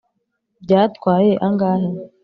byatwaye 0.63 1.31
angahe 1.45 1.89